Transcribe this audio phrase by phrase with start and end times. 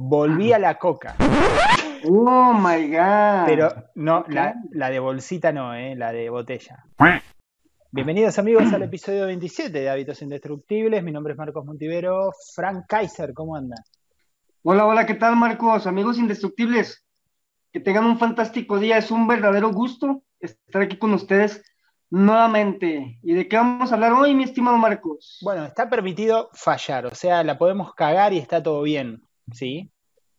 [0.00, 1.16] Volví a la coca.
[2.04, 3.46] Oh my god.
[3.46, 5.96] Pero no, la, la de bolsita no, ¿eh?
[5.96, 6.84] la de botella.
[7.90, 11.02] Bienvenidos amigos al episodio 27 de Hábitos Indestructibles.
[11.02, 12.30] Mi nombre es Marcos Montivero.
[12.54, 13.74] Frank Kaiser, ¿cómo anda?
[14.62, 15.88] Hola, hola, ¿qué tal Marcos?
[15.88, 17.04] Amigos Indestructibles,
[17.72, 18.98] que tengan un fantástico día.
[18.98, 21.64] Es un verdadero gusto estar aquí con ustedes
[22.08, 23.18] nuevamente.
[23.24, 25.38] ¿Y de qué vamos a hablar hoy, mi estimado Marcos?
[25.42, 29.90] Bueno, está permitido fallar, o sea, la podemos cagar y está todo bien, ¿sí?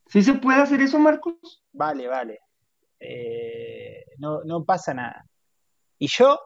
[0.08, 1.64] ¿Sí se puede hacer eso, Marcos?
[1.72, 2.40] Vale, vale.
[3.00, 5.26] Eh, no, no pasa nada.
[5.98, 6.40] Y yo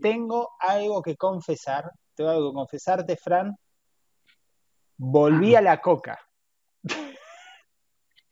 [0.00, 3.56] tengo algo que confesar, tengo algo que confesarte, Fran.
[4.96, 6.18] Volví a la coca.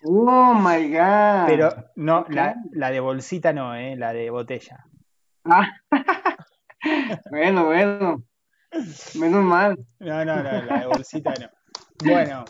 [0.04, 1.46] Oh my god.
[1.46, 3.96] Pero no, la, la de bolsita no, ¿eh?
[3.96, 4.84] la de botella.
[5.44, 5.68] Ah.
[7.30, 8.24] bueno, bueno.
[9.14, 9.76] Menos mal.
[10.00, 11.48] No, no, no, la de bolsita no.
[12.04, 12.44] Bueno,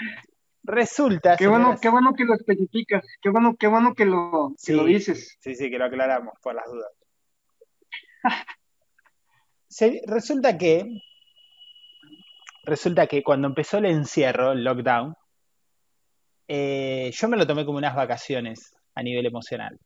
[0.68, 1.36] resulta.
[1.36, 3.04] Qué bueno, señoras- qué bueno que lo especificas.
[3.20, 5.36] Qué bueno, qué bueno que lo, que lo dices.
[5.40, 6.92] Sí, sí, que lo aclaramos por las dudas.
[9.68, 10.86] Se- resulta que.
[12.64, 15.14] Resulta que cuando empezó el encierro, el lockdown,
[16.48, 19.78] eh, yo me lo tomé como unas vacaciones a nivel emocional.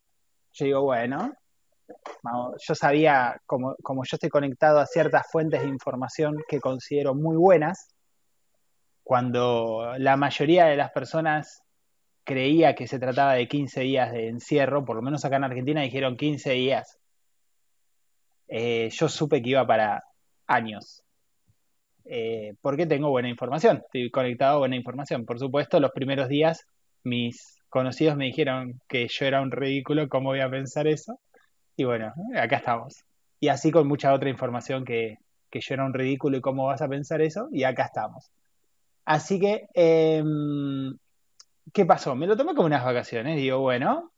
[0.55, 1.33] Yo digo, bueno,
[2.67, 7.37] yo sabía, como, como yo estoy conectado a ciertas fuentes de información que considero muy
[7.37, 7.89] buenas,
[9.03, 11.63] cuando la mayoría de las personas
[12.25, 15.83] creía que se trataba de 15 días de encierro, por lo menos acá en Argentina
[15.83, 16.99] dijeron 15 días.
[18.49, 20.05] Eh, yo supe que iba para
[20.47, 21.03] años.
[22.05, 25.25] Eh, porque tengo buena información, estoy conectado a buena información.
[25.25, 26.67] Por supuesto, los primeros días
[27.05, 31.19] mis conocidos me dijeron que yo era un ridículo, ¿cómo voy a pensar eso?
[31.77, 33.05] Y bueno, acá estamos.
[33.41, 35.17] Y así con mucha otra información que,
[35.51, 38.31] que yo era un ridículo y cómo vas a pensar eso, y acá estamos.
[39.05, 40.97] Así que, em,
[41.73, 42.15] ¿qué pasó?
[42.15, 43.37] Me lo tomé como unas vacaciones.
[43.37, 44.13] Digo, bueno,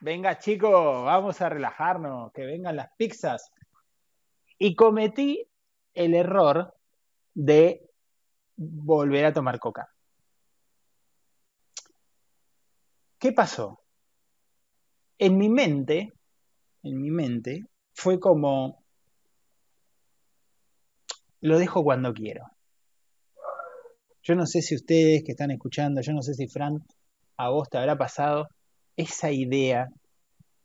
[0.00, 0.72] venga chicos,
[1.04, 3.50] vamos a relajarnos, que vengan las pizzas.
[4.58, 5.46] Y cometí
[5.94, 6.74] el error
[7.34, 7.90] de
[8.56, 9.88] volver a tomar coca.
[13.18, 13.82] ¿Qué pasó?
[15.18, 16.12] En mi mente,
[16.82, 18.82] en mi mente, fue como,
[21.40, 22.46] lo dejo cuando quiero.
[24.30, 26.84] Yo no sé si ustedes que están escuchando, yo no sé si Fran,
[27.36, 28.46] a vos te habrá pasado
[28.94, 29.88] esa idea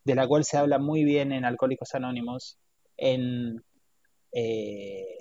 [0.04, 2.60] de la cual se habla muy bien en Alcohólicos Anónimos,
[2.96, 3.64] en
[4.32, 5.18] eh,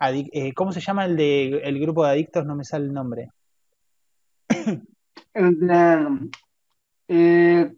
[0.00, 2.44] eh, ¿cómo se llama el de el grupo de adictos?
[2.44, 3.28] No me sale el nombre.
[5.32, 6.30] El de,
[7.06, 7.72] eh,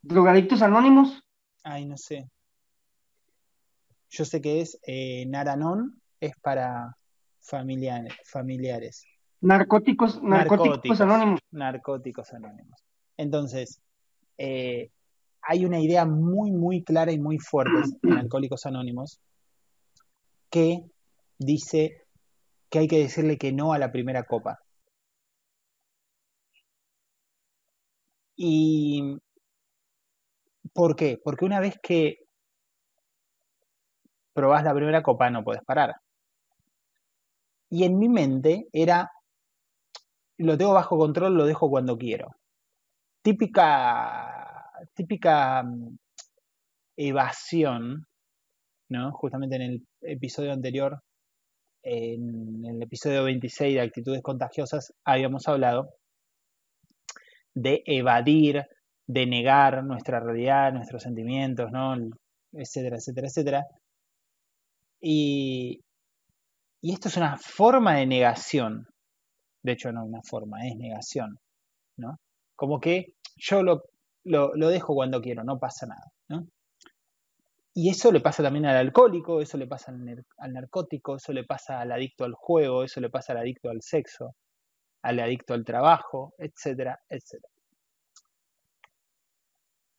[0.00, 1.24] drogadictos anónimos.
[1.64, 2.30] Ay, no sé.
[4.10, 6.96] Yo sé que es eh, Naranon, es para
[7.40, 9.04] familiares, familiares.
[9.40, 11.40] Narcóticos, narcóticos anónimos.
[11.50, 12.84] Narcóticos anónimos.
[13.16, 13.80] Entonces,
[14.36, 14.90] eh,
[15.42, 19.20] hay una idea muy, muy clara y muy fuerte en Alcohólicos Anónimos
[20.50, 20.82] que
[21.38, 22.04] dice
[22.70, 24.60] que hay que decirle que no a la primera copa.
[28.36, 29.18] ¿Y
[30.72, 31.18] por qué?
[31.22, 32.18] Porque una vez que
[34.32, 35.96] probás la primera copa no podés parar.
[37.70, 39.10] Y en mi mente era,
[40.38, 42.28] lo tengo bajo control, lo dejo cuando quiero.
[43.22, 45.96] Típica, típica mm,
[46.96, 48.06] evasión,
[48.90, 49.12] ¿no?
[49.12, 51.00] Justamente en el episodio anterior,
[51.82, 55.90] en el episodio 26 de actitudes contagiosas, habíamos hablado
[57.54, 58.64] de evadir,
[59.06, 61.94] de negar nuestra realidad, nuestros sentimientos, ¿no?
[62.52, 63.66] etcétera, etcétera, etcétera.
[65.00, 65.80] Y,
[66.80, 68.86] y esto es una forma de negación.
[69.62, 71.38] De hecho, no una forma, es negación,
[71.96, 72.18] ¿no?
[72.56, 73.84] Como que yo lo,
[74.24, 76.46] lo, dejo cuando quiero, no pasa nada, ¿no?
[77.74, 81.44] Y eso le pasa también al alcohólico, eso le pasa al, al narcótico, eso le
[81.44, 84.34] pasa al adicto al juego, eso le pasa al adicto al sexo,
[85.02, 87.52] al adicto al trabajo, etcétera, etcétera.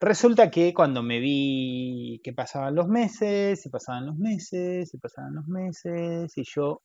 [0.01, 5.35] Resulta que cuando me vi que pasaban los meses, se pasaban los meses, se pasaban
[5.35, 6.81] los meses, y yo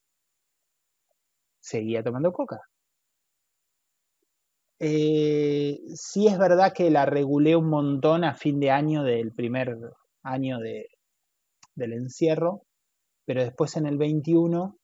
[1.61, 2.59] seguía tomando coca.
[4.79, 9.77] Eh, sí es verdad que la regulé un montón a fin de año del primer
[10.23, 10.87] año de,
[11.75, 12.63] del encierro,
[13.25, 14.77] pero después en el 21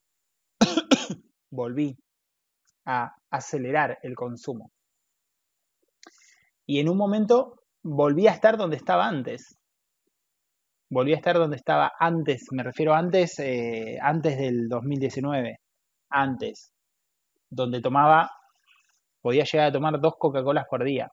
[1.52, 1.98] volví
[2.86, 4.72] a acelerar el consumo.
[6.66, 9.58] Y en un momento volví a estar donde estaba antes.
[10.90, 15.60] Volví a estar donde estaba antes, me refiero antes, eh, antes del 2019,
[16.10, 16.72] antes.
[17.50, 18.30] donde tomaba,
[19.22, 21.12] podía llegar a tomar dos Coca-Colas por día.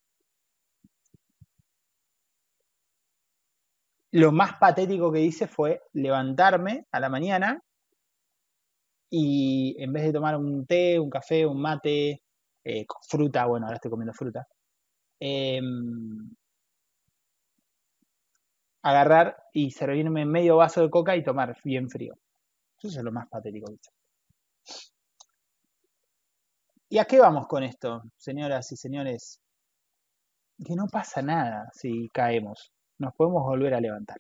[4.13, 7.63] Lo más patético que hice fue levantarme a la mañana
[9.11, 12.23] y en vez de tomar un té, un café, un mate,
[12.65, 14.47] eh, fruta, bueno, ahora estoy comiendo fruta,
[15.21, 16.31] em,
[18.83, 22.15] agarrar y servirme medio vaso de coca y tomar bien frío.
[22.83, 23.73] Eso es lo más patético.
[26.91, 29.41] ¿Y a qué vamos con esto, señoras y señores?
[30.65, 32.73] Que no pasa nada si caemos.
[32.99, 34.19] Nos podemos volver a levantar.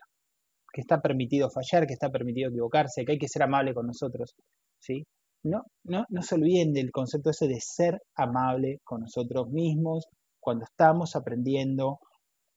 [0.73, 4.35] Que está permitido fallar, que está permitido equivocarse, que hay que ser amable con nosotros.
[4.81, 5.07] ¿sí?
[5.45, 10.07] No, no, no se olviden del concepto ese de ser amable con nosotros mismos
[10.41, 12.01] cuando estamos aprendiendo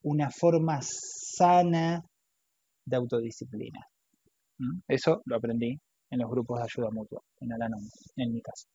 [0.03, 2.01] una forma sana
[2.85, 3.79] de autodisciplina.
[4.57, 4.79] ¿Mm?
[4.87, 7.81] Eso lo aprendí en los grupos de ayuda mutua, en Alanon,
[8.17, 8.67] en mi caso.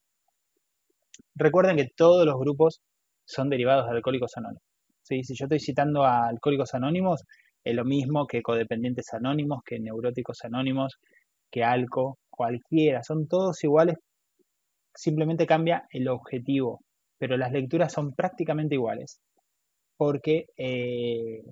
[1.34, 2.80] Recuerden que todos los grupos
[3.24, 4.62] son derivados de Alcohólicos Anónimos.
[5.02, 7.22] Si yo estoy citando a Alcohólicos Anónimos,
[7.62, 10.98] es lo mismo que Codependientes Anónimos, que Neuróticos Anónimos,
[11.50, 13.02] que Alco, cualquiera.
[13.02, 13.96] Son todos iguales,
[14.94, 16.80] simplemente cambia el objetivo,
[17.18, 19.20] pero las lecturas son prácticamente iguales,
[19.96, 21.42] porque eh,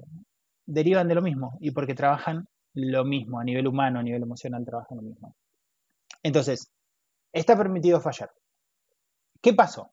[0.67, 4.65] derivan de lo mismo y porque trabajan lo mismo, a nivel humano, a nivel emocional,
[4.65, 5.37] trabajan lo mismo.
[6.23, 6.71] Entonces,
[7.33, 8.31] está permitido fallar.
[9.41, 9.93] ¿Qué pasó?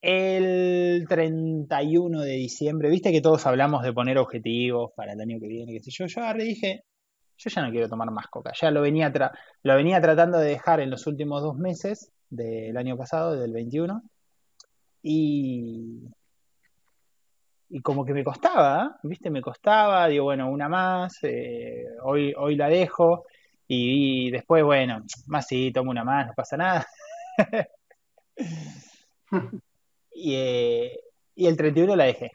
[0.00, 5.48] El 31 de diciembre, viste que todos hablamos de poner objetivos para el año que
[5.48, 6.84] viene, qué sé yo, yo ahora dije,
[7.36, 9.12] yo ya no quiero tomar más coca, ya lo venía,
[9.62, 14.02] lo venía tratando de dejar en los últimos dos meses del año pasado, del 21,
[15.02, 16.08] y,
[17.70, 22.56] y como que me costaba, viste, me costaba, digo, bueno, una más, eh, hoy, hoy
[22.56, 23.26] la dejo,
[23.66, 26.86] y, después, bueno, más sí, tomo una más, no pasa nada.
[30.20, 30.98] Eh,
[31.36, 32.32] y, el 31 la dejé.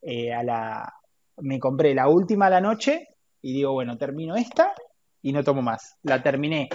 [0.00, 0.94] Eh, a la,
[1.38, 3.08] me compré la última a la noche
[3.42, 4.72] y digo, bueno, termino esta
[5.20, 5.98] y no tomo más.
[6.02, 6.70] La terminé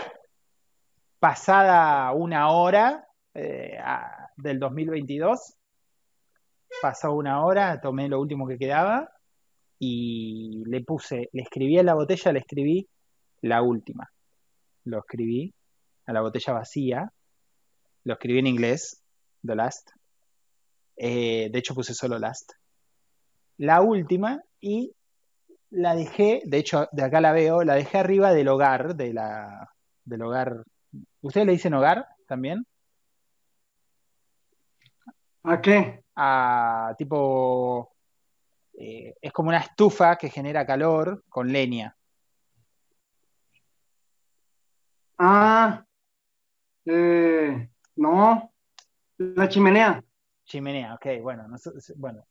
[1.20, 5.58] pasada una hora del 2022.
[6.82, 9.10] Pasó una hora, tomé lo último que quedaba
[9.80, 12.88] y le puse, le escribí a la botella, le escribí
[13.42, 14.10] la última.
[14.86, 15.54] Lo escribí
[16.06, 17.12] a la botella vacía
[18.08, 19.04] lo escribí en inglés,
[19.46, 19.90] The Last.
[20.96, 22.54] Eh, de hecho puse solo Last.
[23.58, 24.94] La última y
[25.72, 29.18] la dejé, de hecho de acá la veo, la dejé arriba del hogar, del
[30.22, 30.64] hogar.
[31.20, 32.66] ¿Ustedes le dicen hogar también?
[35.50, 36.04] ¿A qué?
[36.18, 37.96] A tipo,
[38.78, 41.96] eh, es como una estufa que genera calor con leña.
[45.18, 45.86] Ah,
[46.86, 48.52] eh, no,
[49.18, 50.04] la chimenea.
[50.44, 52.26] Chimenea, ok, bueno, nosotros, bueno,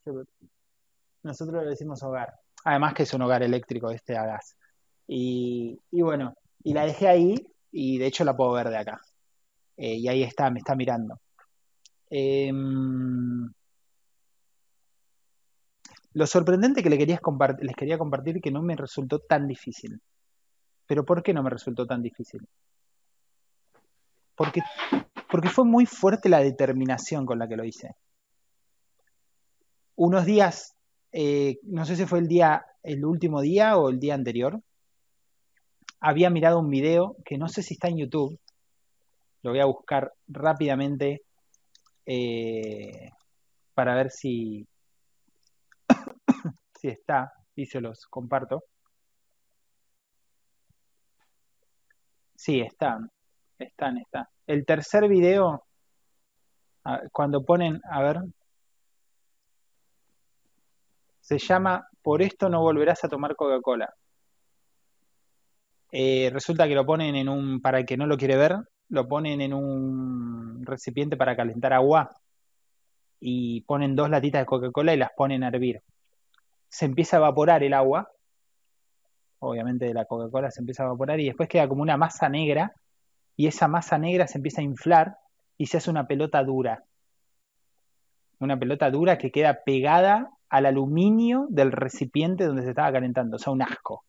[1.22, 2.34] nosotros le decimos hogar.
[2.64, 4.58] Además que es un hogar eléctrico este a gas.
[5.06, 7.34] Y, bueno, y la dejé ahí
[7.72, 9.00] y de hecho la puedo ver de acá.
[9.78, 11.18] Eh, y ahí está, me está mirando.
[12.10, 13.50] Em,
[16.12, 17.20] lo sorprendente que quería
[17.60, 20.00] les quería compartir que no me resultó tan difícil.
[20.86, 22.46] Pero ¿por qué no me resultó tan difícil?
[24.34, 24.62] Porque
[25.28, 27.94] porque fue muy fuerte la determinación con la que lo hice.
[29.96, 30.74] Unos días,
[31.12, 34.62] eh, no sé si fue el día, el último día o el día anterior,
[36.00, 38.38] había mirado un video que no sé si está en YouTube,
[39.42, 41.25] lo voy a buscar rápidamente
[42.06, 43.10] eh,
[43.74, 44.66] para ver si,
[46.80, 48.64] si está y se los comparto.
[52.36, 53.10] Sí, están,
[53.58, 54.26] están, están.
[54.46, 55.64] El tercer video,
[57.12, 58.18] cuando ponen, a ver,
[61.20, 63.92] se llama Por esto no volverás a tomar Coca-Cola.
[65.92, 68.56] Eh, resulta que lo ponen en un, para el que no lo quiere ver,
[68.88, 72.10] lo ponen en un recipiente para calentar agua
[73.20, 75.82] y ponen dos latitas de Coca-Cola y las ponen a hervir.
[76.68, 78.10] Se empieza a evaporar el agua,
[79.38, 82.74] obviamente de la Coca-Cola se empieza a evaporar y después queda como una masa negra
[83.36, 85.16] y esa masa negra se empieza a inflar
[85.58, 86.84] y se hace una pelota dura.
[88.38, 93.38] Una pelota dura que queda pegada al aluminio del recipiente donde se estaba calentando, o
[93.38, 94.04] sea, un asco.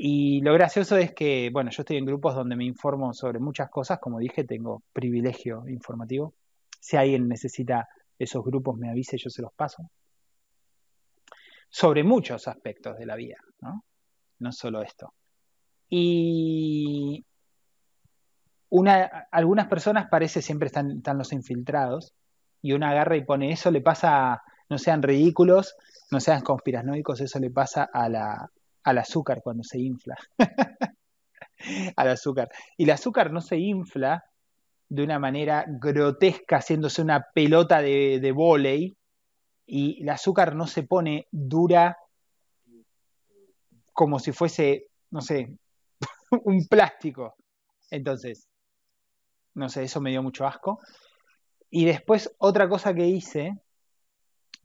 [0.00, 3.68] Y lo gracioso es que, bueno, yo estoy en grupos donde me informo sobre muchas
[3.68, 6.34] cosas, como dije, tengo privilegio informativo.
[6.78, 9.90] Si alguien necesita esos grupos, me avise, yo se los paso.
[11.68, 13.82] Sobre muchos aspectos de la vida, ¿no?
[14.38, 15.14] No solo esto.
[15.88, 17.26] Y
[18.68, 22.14] una, algunas personas parece siempre están, están los infiltrados
[22.62, 25.74] y una agarra y pone eso le pasa, no sean ridículos,
[26.12, 28.48] no sean conspiranoicos, eso le pasa a la,
[28.88, 30.16] al azúcar cuando se infla.
[31.96, 32.48] al azúcar.
[32.76, 34.24] Y el azúcar no se infla
[34.88, 38.96] de una manera grotesca, haciéndose una pelota de, de volei,
[39.66, 41.98] y el azúcar no se pone dura
[43.92, 45.58] como si fuese, no sé,
[46.44, 47.34] un plástico.
[47.90, 48.48] Entonces,
[49.54, 50.78] no sé, eso me dio mucho asco.
[51.68, 53.58] Y después otra cosa que hice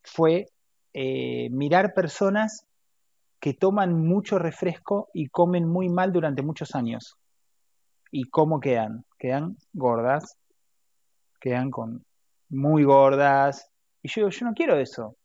[0.03, 0.45] fue
[0.93, 2.65] eh, mirar personas
[3.43, 7.17] que toman mucho refresco y comen muy mal durante muchos años.
[8.09, 9.03] ¿Y cómo quedan?
[9.19, 10.38] Quedan gordas,
[11.41, 12.05] quedan con
[12.47, 13.69] muy gordas.
[14.01, 15.17] Y yo digo, yo no quiero eso.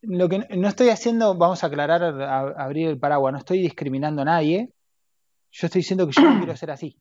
[0.00, 2.02] lo que no estoy haciendo, vamos a aclarar,
[2.58, 4.72] abrir el paraguas, no estoy discriminando a nadie.
[5.50, 6.96] Yo estoy diciendo que yo no quiero ser así.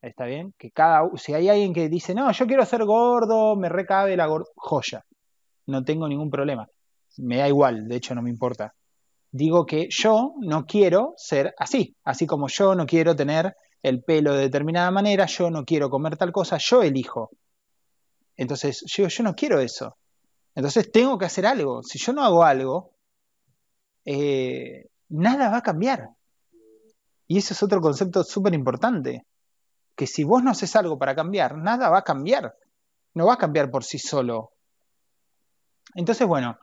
[0.00, 0.54] ¿Está bien?
[0.56, 4.30] Que cada, si hay alguien que dice, no, yo quiero ser gordo, me recabe la
[4.56, 5.04] joya.
[5.66, 6.66] No tengo ningún problema.
[7.18, 8.74] Me da igual, de hecho no me importa.
[9.30, 11.96] Digo que yo no quiero ser así.
[12.04, 16.16] Así como yo no quiero tener el pelo de determinada manera, yo no quiero comer
[16.16, 17.30] tal cosa, yo elijo.
[18.36, 19.96] Entonces, yo, yo no quiero eso.
[20.54, 21.82] Entonces tengo que hacer algo.
[21.82, 22.92] Si yo no hago algo,
[24.04, 26.10] eh, nada va a cambiar.
[27.26, 29.26] Y ese es otro concepto súper importante
[29.96, 32.54] que si vos no haces algo para cambiar, nada va a cambiar.
[33.14, 34.52] No va a cambiar por sí solo.
[35.94, 36.58] Entonces, bueno,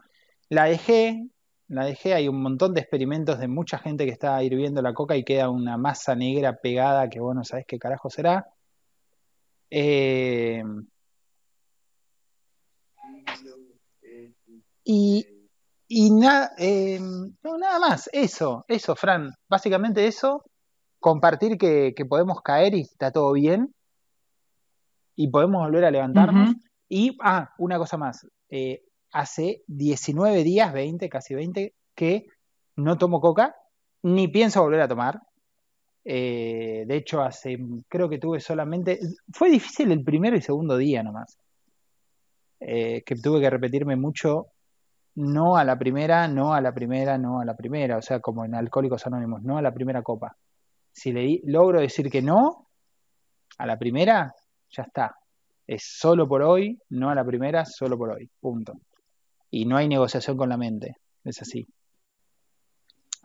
[0.49, 1.27] la dejé,
[1.67, 5.15] la dejé, hay un montón de experimentos de mucha gente que está hirviendo la coca
[5.15, 8.47] y queda una masa negra pegada que vos no sabés qué carajo será.
[9.69, 10.63] Eh,
[14.83, 15.27] y,
[15.87, 20.43] y nada, eh, no, nada más, eso, eso, Fran, básicamente eso
[20.99, 23.73] compartir que, podemos caer y está todo bien
[25.15, 26.55] y podemos volver a levantarnos.
[26.87, 32.27] Y, ah, una cosa más, eh, hace 19 días, 20, casi 20, que
[32.75, 33.55] no tomo coca,
[34.03, 35.21] ni pienso volver a tomar.
[36.05, 38.99] Eh, de hecho, hace, creo que tuve solamente,
[39.31, 41.37] fue difícil el primero y segundo día nomás,
[42.59, 44.47] eh, que tuve que repetirme mucho,
[45.15, 48.45] no a la primera, no a la primera, no a la primera, o sea, como
[48.45, 50.35] en Alcohólicos Anónimos, no a la primera copa.
[50.91, 52.69] Si le logro decir que no
[53.57, 54.33] a la primera,
[54.69, 55.15] ya está.
[55.67, 58.29] Es solo por hoy, no a la primera, solo por hoy.
[58.39, 58.79] Punto.
[59.51, 60.97] Y no hay negociación con la mente.
[61.23, 61.67] Es así.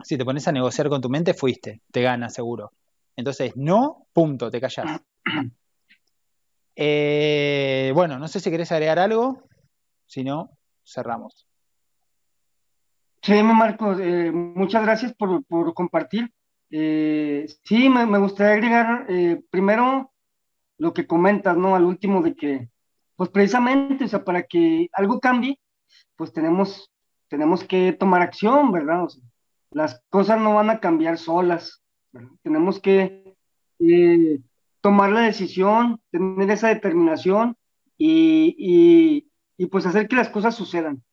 [0.03, 1.81] Si te pones a negociar con tu mente, fuiste.
[1.91, 2.71] Te gana, seguro.
[3.15, 5.01] Entonces, no, punto, te callas.
[6.77, 9.47] Eh, bueno, no sé si querés agregar algo.
[10.07, 10.49] Si no,
[10.83, 11.47] cerramos.
[13.21, 16.33] Sí, Marcos, eh, muchas gracias por, por compartir.
[16.69, 19.07] Eh, sí, me, gustaría agregar
[19.49, 20.11] primero
[20.77, 21.77] lo que comentas, ¿no?
[21.77, 22.69] Al último de que,
[23.15, 25.57] pues precisamente, o sea, para que algo cambie,
[26.15, 26.91] pues tenemos,
[27.27, 29.07] tenemos que tomar acción, ¿verdad?
[29.71, 31.81] las cosas no van a cambiar solas,
[32.43, 33.35] Tenemos que
[33.79, 34.39] eh,
[34.81, 37.57] tomar la decisión, tener esa determinación
[37.97, 41.03] y, y pues hacer que las cosas sucedan.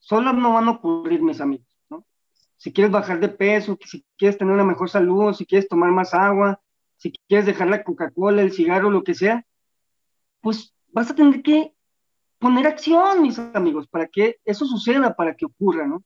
[0.00, 1.68] Solas no van a ocurrir, mis amigos
[2.58, 6.12] si quieres bajar de peso, si quieres tener una mejor salud, si quieres tomar más
[6.12, 6.60] agua,
[6.96, 9.46] si quieres dejar la Coca-Cola, el cigarro, lo que sea,
[10.40, 11.72] pues vas a tener que
[12.38, 16.02] poner acción, mis amigos, para que eso suceda, para que ocurra, ¿no?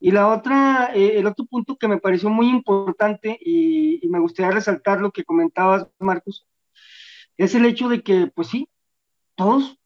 [0.00, 4.52] Y la otra, eh, el otro punto que me pareció muy importante y, me gustaría
[4.52, 6.46] resaltar lo que comentabas, Marcos,
[7.36, 8.68] es el hecho de que, pues sí,
[9.34, 9.78] todos,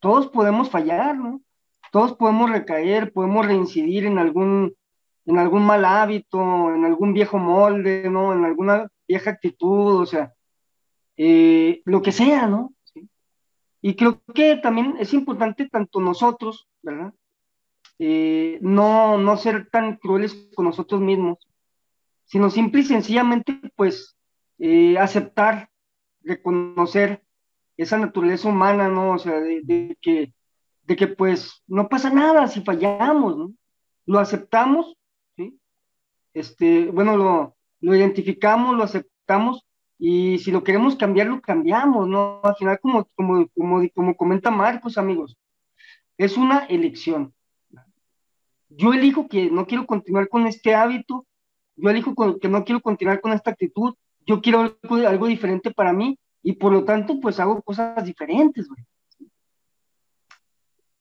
[0.00, 1.42] todos podemos fallar, ¿no?
[1.92, 4.74] Todos podemos recaer, podemos reincidir en algún
[5.26, 8.32] en algún mal hábito, en algún viejo molde, ¿no?
[8.32, 10.32] En alguna vieja actitud, o sea,
[11.16, 12.75] eh, lo que sea, ¿no?
[13.86, 17.14] Y creo que también es importante tanto nosotros, ¿verdad?
[18.00, 21.38] Eh, no, no ser tan crueles con nosotros mismos,
[22.24, 24.16] sino simple y sencillamente, pues,
[24.58, 25.70] eh, aceptar,
[26.22, 27.22] reconocer
[27.76, 29.12] esa naturaleza humana, ¿no?
[29.12, 30.34] O sea, de, que,
[30.82, 33.54] de que, pues, no pasa nada si fallamos, ¿no?
[34.04, 34.96] Lo aceptamos
[36.36, 39.64] este, bueno, lo, identificamos, lo aceptamos
[39.98, 42.40] y si lo queremos cambiar, lo cambiamos, ¿no?
[42.42, 45.36] Al final, como, como, como, como comenta Marcos, amigos,
[46.18, 47.34] es una elección.
[48.68, 51.26] Yo elijo que no quiero continuar con este hábito,
[51.76, 53.94] yo elijo que no quiero continuar con esta actitud,
[54.26, 58.68] yo quiero algo, algo diferente para mí y por lo tanto, pues hago cosas diferentes,
[58.68, 58.84] güey.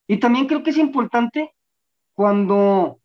[0.07, 1.53] Y también creo que es importante
[2.13, 2.99] cuando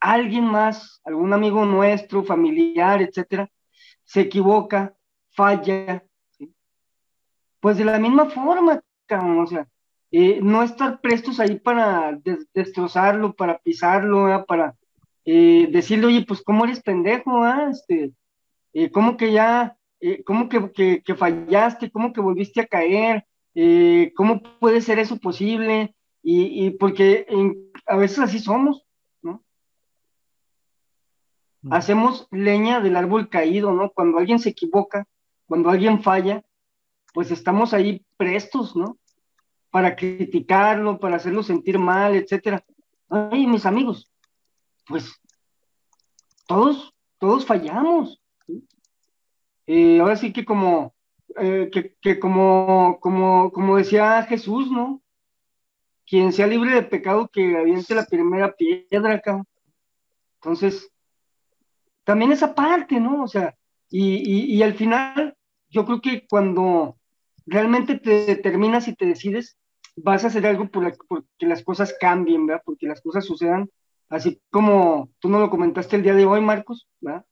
[0.00, 3.50] alguien más, algún amigo nuestro, familiar, etcétera,
[4.04, 4.94] se equivoca,
[5.40, 6.04] falla,
[7.60, 8.82] pues de la misma forma,
[9.42, 9.66] o sea,
[10.10, 12.20] eh, no estar prestos ahí para
[12.52, 14.76] destrozarlo, para pisarlo, para
[15.24, 17.68] eh, decirle, oye, pues cómo eres pendejo, ¿ah?
[17.70, 18.12] este,
[18.74, 19.76] eh, cómo que ya,
[20.26, 23.24] cómo que, que, fallaste, cómo que volviste a caer,
[24.14, 27.26] cómo puede ser eso posible, y, y porque
[27.86, 28.84] a veces así somos,
[29.22, 29.42] ¿no?
[31.70, 33.90] Hacemos leña del árbol caído, ¿no?
[33.90, 35.06] Cuando alguien se equivoca,
[35.50, 36.44] cuando alguien falla,
[37.12, 38.98] pues estamos ahí prestos, ¿no?
[39.72, 42.64] Para criticarlo, para hacerlo sentir mal, etcétera.
[43.08, 44.08] Ay, mis amigos,
[44.86, 45.20] pues
[46.46, 48.22] todos, todos fallamos.
[49.66, 50.94] Eh, ahora sí que como,
[51.36, 51.68] eh,
[52.00, 55.02] que, como, como, como decía Jesús, ¿no?
[56.06, 59.42] Quien sea libre de pecado que aviente la primera piedra acá.
[60.36, 60.92] Entonces,
[62.04, 63.24] también esa parte, ¿no?
[63.24, 63.56] O sea,
[63.90, 65.36] y, y al final,
[65.70, 66.96] yo creo que cuando
[67.46, 69.56] realmente te determinas y te decides,
[69.96, 72.62] vas a hacer algo por porque las cosas cambien, ¿verdad?
[72.64, 73.70] Porque las cosas sucedan,
[74.08, 77.24] así como tú no lo comentaste el día de hoy, Marcos, ¿verdad?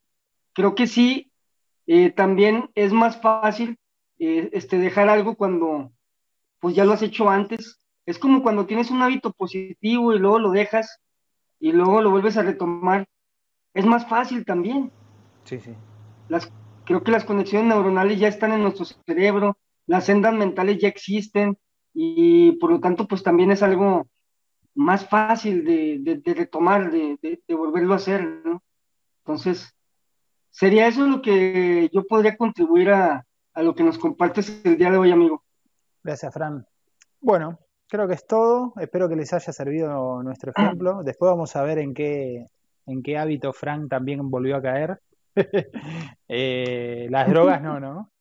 [0.52, 1.30] Creo que sí,
[1.86, 3.78] eh, también es más fácil
[4.18, 5.92] eh, este, dejar algo cuando
[6.60, 7.78] pues ya lo has hecho antes.
[8.06, 11.00] Es como cuando tienes un hábito positivo y luego lo dejas
[11.60, 13.06] y luego lo vuelves a retomar.
[13.74, 14.90] Es más fácil también.
[15.44, 15.74] Sí, sí.
[16.28, 16.50] Las,
[16.88, 21.58] creo que las conexiones neuronales ya están en nuestro cerebro, las sendas mentales ya existen
[21.92, 24.08] y por lo tanto pues también es algo
[24.74, 28.62] más fácil de, retomar, de, volverlo a hacer, ¿no?
[29.18, 29.74] Entonces,
[30.48, 33.26] sería eso lo que yo podría contribuir a,
[33.56, 35.44] lo que nos compartes el día de hoy, amigo.
[36.02, 36.64] Gracias, Fran.
[37.20, 38.72] Bueno, creo que es todo.
[38.80, 41.02] Espero que les haya servido nuestro ejemplo.
[41.02, 42.46] Después vamos a ver en qué,
[42.86, 45.00] en qué hábito Fran también volvió a caer.
[46.30, 48.12] Eh, las drogas no, ¿no?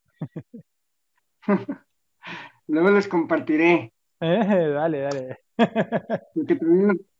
[2.67, 3.91] Luego les compartiré.
[4.21, 5.39] Eh, dale, dale.
[6.33, 6.57] Porque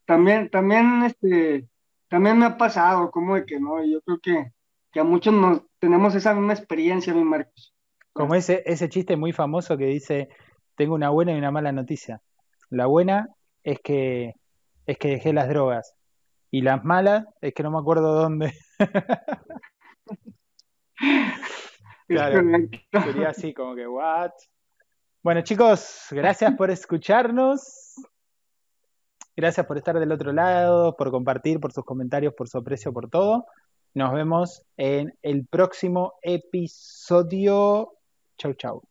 [0.06, 1.68] también, también, este,
[2.08, 4.52] también me ha pasado, como de que no, yo creo que,
[4.98, 7.74] a muchos nos tenemos esa misma experiencia, mi Marcos.
[8.14, 10.30] Como ese, ese chiste muy famoso que dice,
[10.74, 12.22] tengo una buena y una mala noticia.
[12.70, 13.28] La buena
[13.62, 14.34] es que
[14.88, 15.94] es que dejé las drogas.
[16.50, 18.54] Y las malas es que no me acuerdo dónde.
[22.08, 22.42] Claro,
[23.04, 24.30] sería así como que, what?
[25.22, 27.96] Bueno, chicos, gracias por escucharnos.
[29.36, 33.10] Gracias por estar del otro lado, por compartir, por sus comentarios, por su aprecio, por
[33.10, 33.46] todo.
[33.94, 37.92] Nos vemos en el próximo episodio.
[38.38, 38.82] Chau, chau.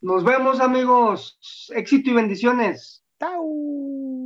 [0.00, 1.70] Nos vemos, amigos.
[1.74, 3.04] Éxito y bendiciones.
[3.20, 4.25] Chau.